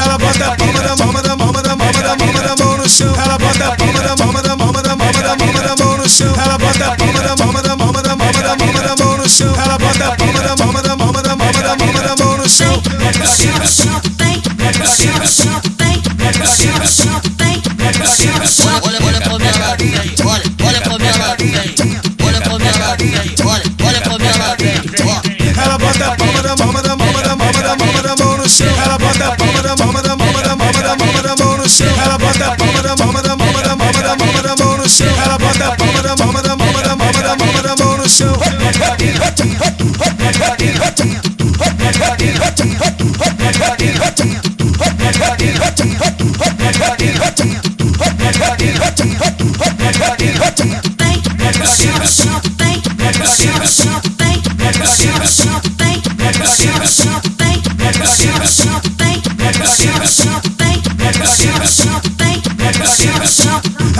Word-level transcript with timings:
Ela 0.00 0.16
bota 0.16 0.52
a 0.52 0.56
palma 0.56 0.80
na 0.82 0.96